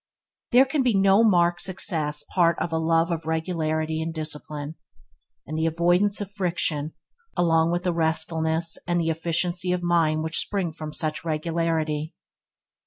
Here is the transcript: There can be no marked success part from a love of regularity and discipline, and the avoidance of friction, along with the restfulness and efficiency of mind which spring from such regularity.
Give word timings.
There 0.51 0.65
can 0.65 0.81
be 0.81 0.95
no 0.95 1.23
marked 1.23 1.61
success 1.61 2.23
part 2.33 2.57
from 2.57 2.69
a 2.71 2.79
love 2.79 3.11
of 3.11 3.27
regularity 3.27 4.01
and 4.01 4.11
discipline, 4.11 4.73
and 5.45 5.55
the 5.55 5.67
avoidance 5.67 6.19
of 6.19 6.31
friction, 6.31 6.93
along 7.37 7.71
with 7.71 7.83
the 7.83 7.93
restfulness 7.93 8.79
and 8.87 8.99
efficiency 9.03 9.71
of 9.71 9.83
mind 9.83 10.23
which 10.23 10.39
spring 10.39 10.71
from 10.73 10.91
such 10.91 11.23
regularity. 11.23 12.15